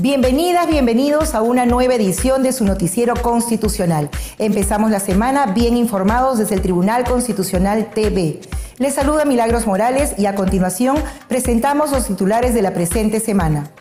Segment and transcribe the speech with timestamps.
[0.00, 4.10] Bienvenidas, bienvenidos a una nueva edición de su noticiero constitucional.
[4.38, 8.38] Empezamos la semana bien informados desde el Tribunal Constitucional TV.
[8.78, 13.72] Les saluda Milagros Morales y a continuación presentamos los titulares de la presente semana.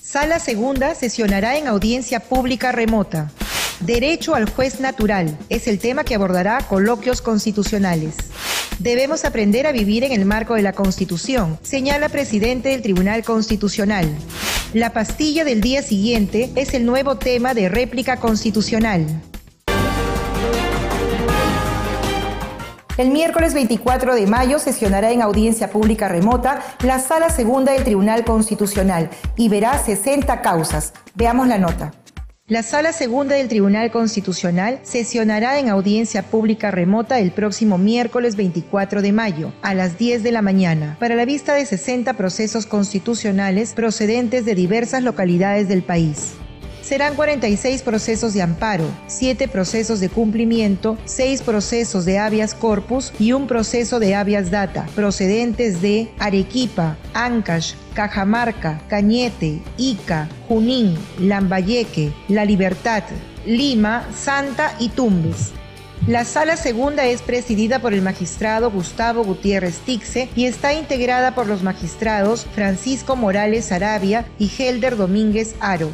[0.00, 3.30] Sala Segunda sesionará en audiencia pública remota.
[3.80, 8.14] Derecho al juez natural es el tema que abordará coloquios constitucionales.
[8.78, 14.08] Debemos aprender a vivir en el marco de la Constitución, señala presidente del Tribunal Constitucional.
[14.74, 19.04] La pastilla del día siguiente es el nuevo tema de réplica constitucional.
[22.96, 28.24] El miércoles 24 de mayo sesionará en audiencia pública remota la Sala Segunda del Tribunal
[28.24, 30.94] Constitucional y verá 60 causas.
[31.14, 31.92] Veamos la nota.
[32.52, 39.00] La Sala Segunda del Tribunal Constitucional sesionará en audiencia pública remota el próximo miércoles 24
[39.00, 43.72] de mayo a las 10 de la mañana para la vista de 60 procesos constitucionales
[43.72, 46.34] procedentes de diversas localidades del país.
[46.92, 53.32] Serán 46 procesos de amparo, 7 procesos de cumplimiento, 6 procesos de habeas corpus y
[53.32, 62.44] un proceso de habeas data, procedentes de Arequipa, Ancash, Cajamarca, Cañete, Ica, Junín, Lambayeque, La
[62.44, 63.04] Libertad,
[63.46, 65.52] Lima, Santa y Tumbes.
[66.06, 71.46] La sala segunda es presidida por el magistrado Gustavo Gutiérrez Tixe y está integrada por
[71.46, 75.88] los magistrados Francisco Morales Arabia y Helder Domínguez Aro.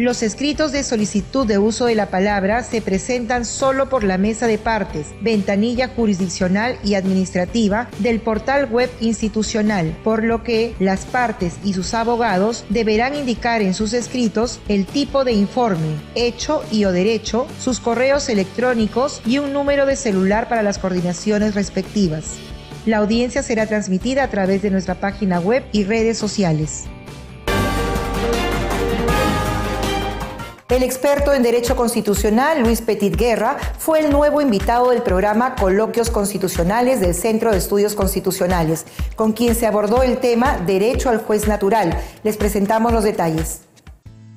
[0.00, 4.46] Los escritos de solicitud de uso de la palabra se presentan solo por la mesa
[4.46, 11.56] de partes, ventanilla jurisdiccional y administrativa del portal web institucional, por lo que las partes
[11.64, 16.92] y sus abogados deberán indicar en sus escritos el tipo de informe, hecho y o
[16.92, 22.38] derecho, sus correos electrónicos y un número de celular para las coordinaciones respectivas.
[22.86, 26.86] La audiencia será transmitida a través de nuestra página web y redes sociales.
[30.70, 36.10] El experto en Derecho Constitucional, Luis Petit Guerra, fue el nuevo invitado del programa Coloquios
[36.10, 38.86] Constitucionales del Centro de Estudios Constitucionales,
[39.16, 41.98] con quien se abordó el tema Derecho al Juez Natural.
[42.22, 43.62] Les presentamos los detalles.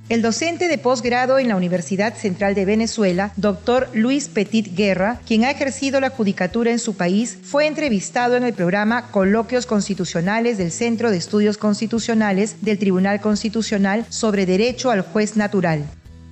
[0.09, 5.44] El docente de posgrado en la Universidad Central de Venezuela, doctor Luis Petit Guerra, quien
[5.44, 10.71] ha ejercido la judicatura en su país, fue entrevistado en el programa Coloquios Constitucionales del
[10.71, 15.85] Centro de Estudios Constitucionales del Tribunal Constitucional sobre Derecho al Juez Natural.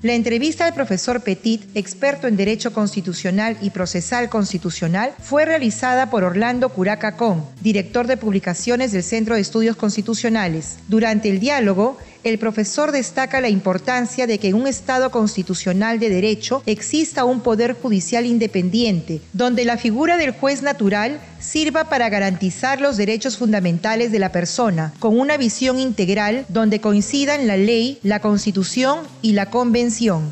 [0.04, 6.24] La entrevista al profesor Petit, experto en Derecho Constitucional y Procesal Constitucional, fue realizada por
[6.24, 10.80] Orlando Curacacón, director de publicaciones del Centro de Estudios Constitucionales.
[10.88, 16.10] Durante el diálogo, el profesor destaca la importancia de que en un Estado constitucional de
[16.10, 22.80] derecho exista un poder judicial independiente, donde la figura del juez natural sirva para garantizar
[22.80, 28.20] los derechos fundamentales de la persona, con una visión integral donde coincidan la ley, la
[28.20, 30.30] constitución y la convención.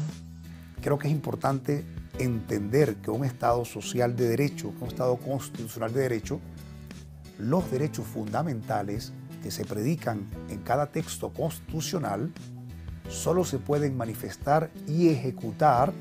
[0.81, 1.83] Creo que es importante
[2.19, 6.39] entender que un Estado social de derecho, un Estado constitucional de derecho,
[7.39, 12.31] los derechos fundamentales que se predican en cada texto constitucional
[13.09, 15.93] solo se pueden manifestar y ejecutar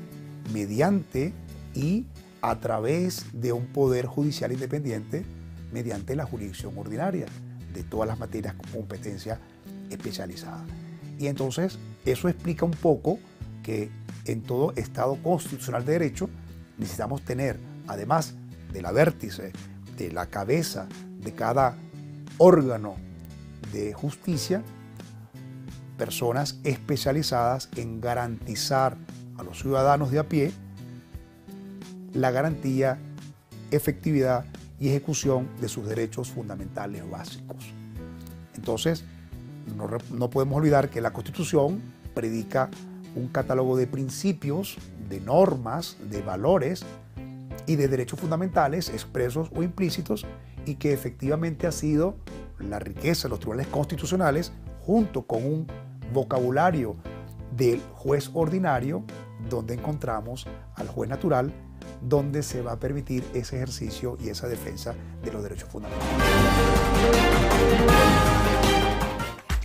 [0.53, 1.33] mediante
[1.73, 2.05] y
[2.41, 5.25] a través de un poder judicial independiente
[5.71, 7.25] mediante la jurisdicción ordinaria
[7.73, 9.39] de todas las materias con competencia
[9.89, 10.65] especializada.
[11.17, 13.19] Y entonces eso explica un poco
[13.63, 13.89] que
[14.25, 16.29] en todo Estado constitucional de derecho
[16.77, 18.35] necesitamos tener, además
[18.71, 19.51] de la vértice,
[19.97, 20.87] de la cabeza
[21.19, 21.75] de cada
[22.37, 22.95] órgano
[23.71, 24.63] de justicia,
[25.97, 28.97] personas especializadas en garantizar
[29.37, 30.51] a los ciudadanos de a pie
[32.13, 32.97] la garantía,
[33.71, 34.45] efectividad
[34.79, 37.73] y ejecución de sus derechos fundamentales básicos.
[38.55, 39.03] Entonces,
[40.11, 41.81] no, podemos olvidar que la Constitución
[42.13, 42.69] predica
[43.15, 44.77] un catálogo de principios,
[45.09, 46.83] de normas, de valores
[47.65, 50.25] y de derechos fundamentales expresos o implícitos
[50.65, 52.15] y que efectivamente ha sido
[52.59, 54.51] la riqueza de los tribunales constitucionales
[54.81, 55.67] junto con un
[56.13, 56.95] vocabulario
[57.55, 59.03] del juez ordinario
[59.49, 61.53] donde encontramos al juez natural
[62.01, 66.15] donde se va a permitir ese ejercicio y esa defensa de los derechos fundamentales.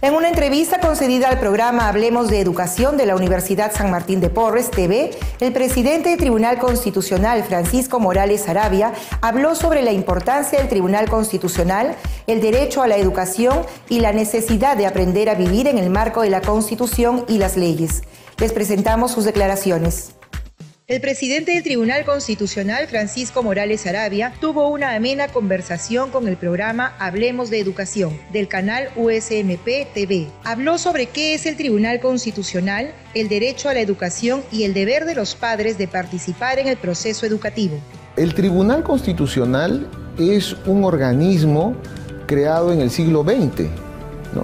[0.05, 4.29] En una entrevista concedida al programa Hablemos de Educación de la Universidad San Martín de
[4.29, 8.93] Porres TV, el presidente del Tribunal Constitucional, Francisco Morales Arabia,
[9.23, 11.97] habló sobre la importancia del Tribunal Constitucional,
[12.27, 16.21] el derecho a la educación y la necesidad de aprender a vivir en el marco
[16.21, 18.03] de la Constitución y las leyes.
[18.37, 20.11] Les presentamos sus declaraciones.
[20.87, 26.93] El presidente del Tribunal Constitucional, Francisco Morales Arabia, tuvo una amena conversación con el programa
[26.99, 29.65] Hablemos de Educación del canal USMP
[29.95, 30.29] TV.
[30.45, 35.07] Habló sobre qué es el Tribunal Constitucional, el derecho a la educación y el deber
[35.07, 37.79] de los padres de participar en el proceso educativo.
[38.19, 39.89] El Tribunal Constitucional
[40.19, 41.75] es un organismo
[42.27, 43.71] creado en el siglo XX,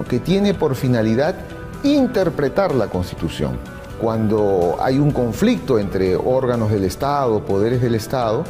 [0.09, 1.35] que tiene por finalidad
[1.83, 3.59] interpretar la Constitución
[4.01, 8.43] cuando hay un conflicto entre órganos del Estado, poderes del Estado,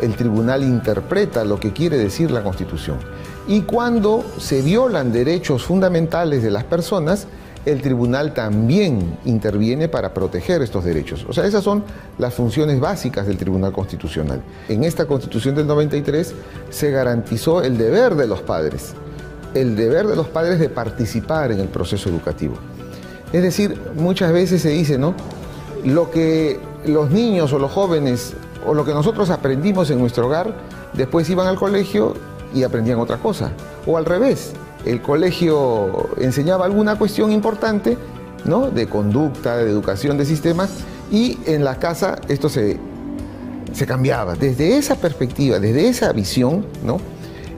[0.00, 2.96] el tribunal interpreta lo que quiere decir la Constitución.
[3.46, 7.26] Y cuando se violan derechos fundamentales de las personas,
[7.66, 11.26] el tribunal también interviene para proteger estos derechos.
[11.28, 11.84] O sea, esas son
[12.16, 14.40] las funciones básicas del Tribunal Constitucional.
[14.68, 16.32] En esta Constitución del 93
[16.70, 18.94] se garantizó el deber de los padres,
[19.52, 22.54] el deber de los padres de participar en el proceso educativo.
[23.32, 25.14] Es decir, muchas veces se dice, ¿no?
[25.84, 28.34] Lo que los niños o los jóvenes
[28.66, 30.54] o lo que nosotros aprendimos en nuestro hogar,
[30.94, 32.14] después iban al colegio
[32.54, 33.52] y aprendían otra cosa.
[33.86, 34.52] O al revés,
[34.84, 37.96] el colegio enseñaba alguna cuestión importante,
[38.44, 38.70] ¿no?
[38.70, 40.70] De conducta, de educación, de sistemas,
[41.10, 42.78] y en la casa esto se,
[43.72, 44.34] se cambiaba.
[44.34, 46.98] Desde esa perspectiva, desde esa visión, ¿no?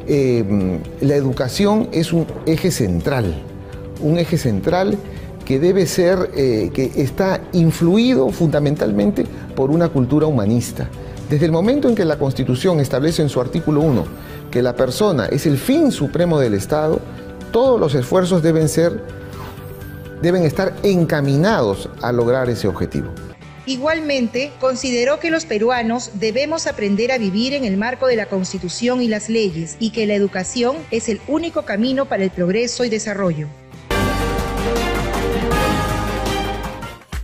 [0.06, 3.42] Eh, la educación es un eje central,
[4.00, 4.96] un eje central
[5.48, 9.24] que debe ser, eh, que está influido fundamentalmente
[9.56, 10.90] por una cultura humanista.
[11.30, 14.04] Desde el momento en que la Constitución establece en su artículo 1
[14.50, 17.00] que la persona es el fin supremo del Estado,
[17.50, 19.02] todos los esfuerzos deben ser
[20.20, 23.08] deben estar encaminados a lograr ese objetivo.
[23.64, 29.00] Igualmente, consideró que los peruanos debemos aprender a vivir en el marco de la Constitución
[29.00, 32.90] y las leyes y que la educación es el único camino para el progreso y
[32.90, 33.48] desarrollo.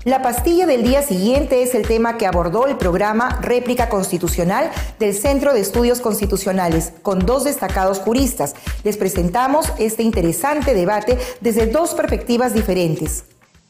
[0.04, 5.14] La pastilla del día siguiente es el tema que abordó el programa Réplica Constitucional del
[5.14, 8.54] Centro de Estudios Constitucionales, con dos destacados juristas.
[8.82, 13.24] Les presentamos este interesante debate desde dos perspectivas diferentes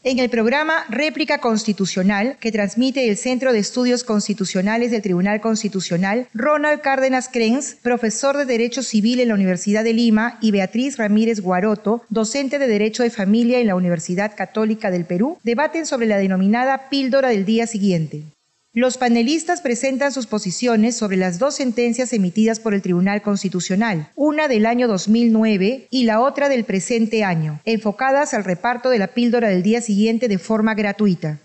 [0.05, 6.27] en el programa Réplica Constitucional que transmite el Centro de Estudios Constitucionales del Tribunal Constitucional,
[6.35, 11.39] Ronald Cárdenas Krenz, profesor de Derecho Civil en la Universidad de Lima, y Beatriz Ramírez
[11.41, 16.17] Guaroto, docente de Derecho de Familia en la Universidad Católica del Perú, debaten sobre la
[16.17, 18.34] denominada píldora del día siguiente.
[18.77, 24.49] Los panelistas presentan sus posiciones sobre las dos sentencias emitidas por el Tribunal Constitucional, una
[24.49, 29.47] del año 2009 y la otra del presente año, enfocadas al reparto de la píldora
[29.47, 31.39] del día siguiente de forma gratuita.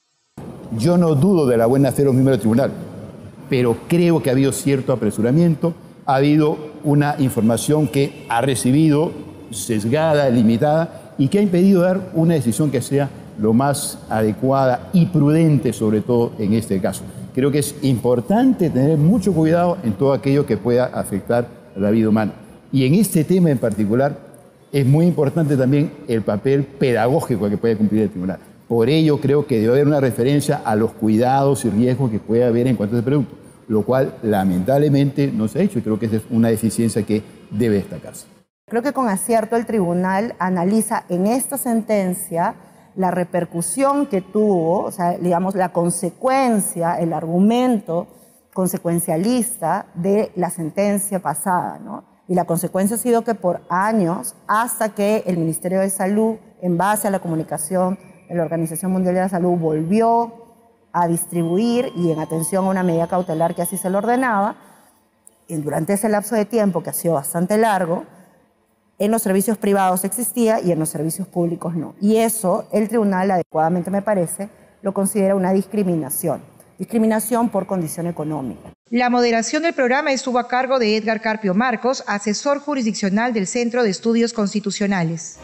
[0.76, 2.72] Yo no dudo de la buena fe de los miembros del tribunal,
[3.48, 5.72] pero creo que ha habido cierto apresuramiento,
[6.06, 9.12] ha habido una información que ha recibido
[9.52, 15.06] sesgada, limitada y que ha impedido dar una decisión que sea lo más adecuada y
[15.06, 17.04] prudente, sobre todo en este caso
[17.34, 21.90] creo que es importante tener mucho cuidado en todo aquello que pueda afectar a la
[21.90, 22.32] vida humana.
[22.72, 24.16] Y en este tema en particular
[24.72, 28.38] es muy importante también el papel pedagógico que puede cumplir el tribunal.
[28.68, 32.44] Por ello creo que debe haber una referencia a los cuidados y riesgos que puede
[32.44, 33.34] haber en cuanto a ese producto,
[33.66, 37.22] lo cual lamentablemente no se ha hecho y creo que esa es una deficiencia que
[37.50, 38.26] debe destacarse.
[38.68, 42.54] Creo que con acierto el tribunal analiza en esta sentencia
[42.96, 48.06] la repercusión que tuvo, o sea, digamos, la consecuencia, el argumento
[48.52, 52.04] consecuencialista de la sentencia pasada, ¿no?
[52.26, 56.76] Y la consecuencia ha sido que por años, hasta que el Ministerio de Salud, en
[56.78, 60.32] base a la comunicación de la Organización Mundial de la Salud, volvió
[60.92, 64.56] a distribuir y en atención a una medida cautelar que así se lo ordenaba,
[65.48, 68.04] y durante ese lapso de tiempo, que ha sido bastante largo,
[69.00, 71.94] en los servicios privados existía y en los servicios públicos no.
[72.00, 74.48] Y eso el tribunal adecuadamente me parece
[74.82, 76.42] lo considera una discriminación,
[76.78, 78.70] discriminación por condición económica.
[78.90, 83.82] La moderación del programa estuvo a cargo de Edgar Carpio Marcos, asesor jurisdiccional del Centro
[83.82, 85.38] de Estudios Constitucionales.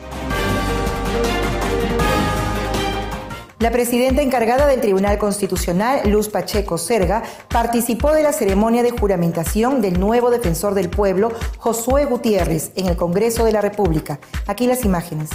[3.59, 9.81] La presidenta encargada del Tribunal Constitucional, Luz Pacheco Serga, participó de la ceremonia de juramentación
[9.81, 14.21] del nuevo defensor del pueblo, Josué Gutiérrez, en el Congreso de la República.
[14.47, 15.31] Aquí las imágenes.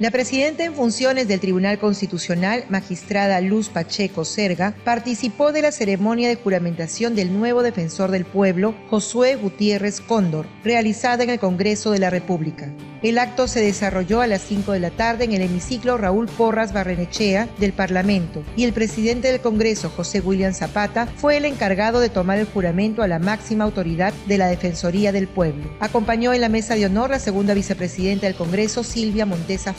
[0.00, 6.30] La presidenta en funciones del Tribunal Constitucional, magistrada Luz Pacheco Serga, participó de la ceremonia
[6.30, 11.98] de juramentación del nuevo defensor del pueblo, Josué Gutiérrez Cóndor, realizada en el Congreso de
[11.98, 12.72] la República.
[13.02, 16.74] El acto se desarrolló a las 5 de la tarde en el hemiciclo Raúl Porras
[16.74, 22.10] Barrenechea del Parlamento y el presidente del Congreso, José William Zapata, fue el encargado de
[22.10, 25.70] tomar el juramento a la máxima autoridad de la Defensoría del Pueblo.
[25.80, 29.72] Acompañó en la mesa de honor la segunda vicepresidenta del Congreso, Silvia Montesa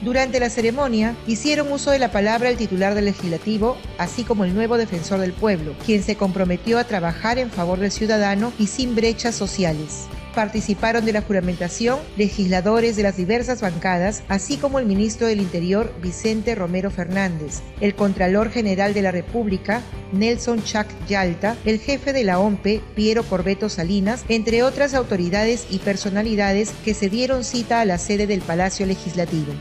[0.00, 4.54] Durante la ceremonia hicieron uso de la palabra el titular del legislativo, así como el
[4.54, 8.94] nuevo defensor del pueblo, quien se comprometió a trabajar en favor del ciudadano y sin
[8.94, 10.08] brechas sociales.
[10.34, 15.92] Participaron de la juramentación legisladores de las diversas bancadas, así como el ministro del Interior
[16.00, 22.24] Vicente Romero Fernández, el Contralor General de la República Nelson Chac Yalta, el jefe de
[22.24, 27.84] la OMPE Piero Corbeto Salinas, entre otras autoridades y personalidades que se dieron cita a
[27.84, 29.52] la sede del Palacio Legislativo.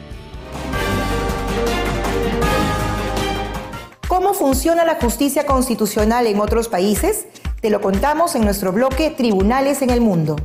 [4.07, 7.27] ¿Cómo funciona la justicia constitucional en otros países?
[7.61, 10.35] Te lo contamos en nuestro bloque Tribunales en el Mundo.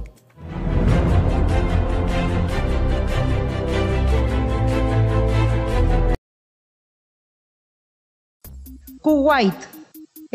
[9.07, 9.61] Kuwait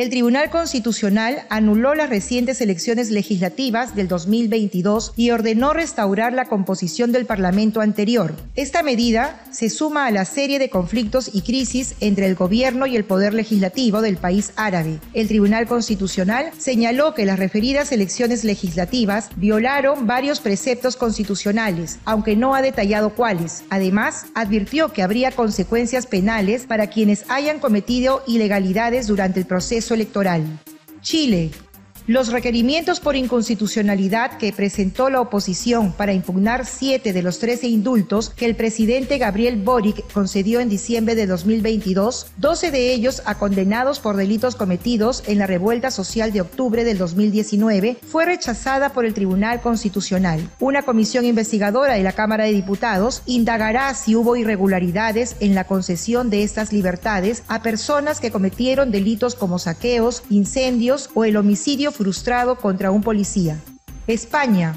[0.02, 7.12] el Tribunal Constitucional anuló las recientes elecciones legislativas del 2022 y ordenó restaurar la composición
[7.12, 8.34] del Parlamento anterior.
[8.56, 12.96] Esta medida se suma a la serie de conflictos y crisis entre el gobierno y
[12.96, 15.00] el poder legislativo del país árabe.
[15.14, 22.56] El Tribunal Constitucional señaló que las referidas elecciones legislativas violaron varios preceptos constitucionales, aunque no
[22.56, 23.66] ha detallado cuáles.
[23.70, 30.44] Además, advirtió que habría consecuencias penales para quienes hayan cometido ilegalidades durante el proceso electoral.
[31.02, 31.52] Chile
[32.12, 38.30] los requerimientos por inconstitucionalidad que presentó la oposición para impugnar siete de los trece indultos
[38.30, 44.02] que el presidente Gabriel Boric concedió en diciembre de 2022, doce de ellos a condenados
[44.02, 49.14] por delitos cometidos en la revuelta social de octubre del 2019, fue rechazada por el
[49.14, 50.42] Tribunal Constitucional.
[50.60, 56.30] Una comisión investigadora de la Cámara de Diputados indagará si hubo irregularidades en la concesión
[56.30, 62.56] de estas libertades a personas que cometieron delitos como saqueos, incendios o el homicidio frustrado
[62.56, 63.60] contra un policía.
[64.08, 64.74] España.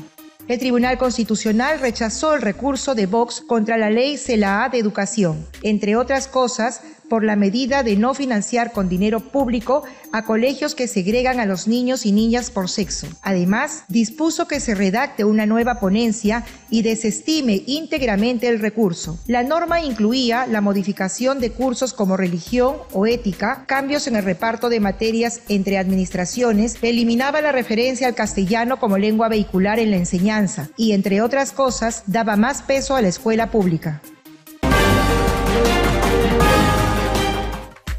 [0.46, 5.46] El Tribunal Constitucional rechazó el recurso de Vox contra la ley CELAA de educación.
[5.62, 10.88] Entre otras cosas, por la medida de no financiar con dinero público a colegios que
[10.88, 13.06] segregan a los niños y niñas por sexo.
[13.22, 19.18] Además, dispuso que se redacte una nueva ponencia y desestime íntegramente el recurso.
[19.26, 24.68] La norma incluía la modificación de cursos como religión o ética, cambios en el reparto
[24.68, 30.68] de materias entre administraciones, eliminaba la referencia al castellano como lengua vehicular en la enseñanza
[30.76, 34.00] y, entre otras cosas, daba más peso a la escuela pública.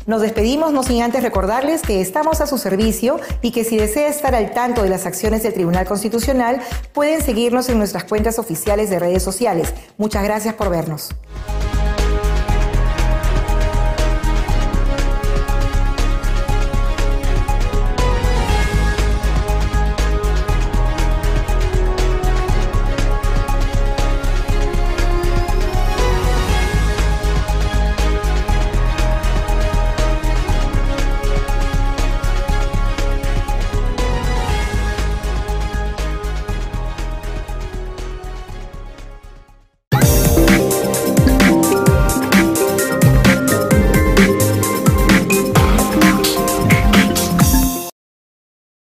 [0.05, 4.07] Nos despedimos no sin antes recordarles que estamos a su servicio y que si desea
[4.07, 6.61] estar al tanto de las acciones del Tribunal Constitucional,
[6.93, 9.73] pueden seguirnos en nuestras cuentas oficiales de redes sociales.
[9.97, 11.09] Muchas gracias por vernos.